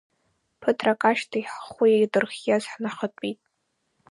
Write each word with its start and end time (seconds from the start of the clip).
Ԥыҭрак 0.61 1.01
ашьҭахь 1.11 1.51
ҳхәы 1.63 1.85
идырхиаз 1.89 2.63
ҳнахатәеит. 2.71 3.39